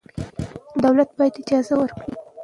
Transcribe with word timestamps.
دولت 0.83 1.09
باید 1.17 1.33
اجازه 1.41 1.73
ورکړي. 1.77 2.13